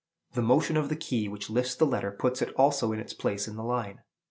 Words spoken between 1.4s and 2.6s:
lifts the letter puts it